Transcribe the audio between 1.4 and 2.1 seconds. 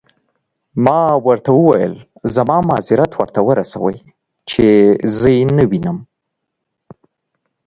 وویل: